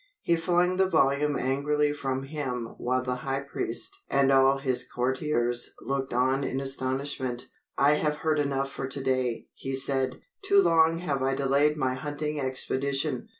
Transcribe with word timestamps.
He 0.23 0.35
flung 0.35 0.77
the 0.77 0.89
volume 0.89 1.35
angrily 1.37 1.93
from 1.93 2.23
him 2.23 2.73
while 2.79 3.03
the 3.03 3.17
high 3.17 3.41
priest 3.41 3.95
and 4.09 4.31
all 4.31 4.57
his 4.57 4.83
courtiers 4.83 5.75
looked 5.79 6.11
on 6.11 6.43
in 6.43 6.59
astonishment. 6.59 7.49
"I 7.77 7.91
have 7.91 8.17
heard 8.25 8.39
enough 8.39 8.71
for 8.71 8.87
today," 8.87 9.45
he 9.53 9.75
said. 9.75 10.19
"Too 10.43 10.59
long 10.59 10.97
have 10.97 11.21
I 11.21 11.35
delayed 11.35 11.77
my 11.77 11.93
hunting 11.93 12.39
expedition. 12.39 13.29